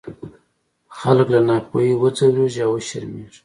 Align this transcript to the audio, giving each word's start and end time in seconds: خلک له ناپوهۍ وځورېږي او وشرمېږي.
خلک 0.99 1.27
له 1.33 1.39
ناپوهۍ 1.49 1.91
وځورېږي 2.01 2.61
او 2.65 2.71
وشرمېږي. 2.75 3.39